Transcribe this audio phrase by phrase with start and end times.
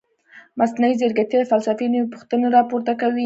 [0.59, 3.19] مصنوعي ځیرکتیا د فلسفې نوې پوښتنې راپورته کوي.